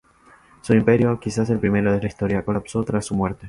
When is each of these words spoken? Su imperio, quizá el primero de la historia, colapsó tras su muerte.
Su 0.63 0.73
imperio, 0.73 1.19
quizá 1.19 1.43
el 1.43 1.59
primero 1.59 1.91
de 1.93 2.01
la 2.01 2.07
historia, 2.07 2.43
colapsó 2.43 2.83
tras 2.83 3.05
su 3.05 3.13
muerte. 3.13 3.39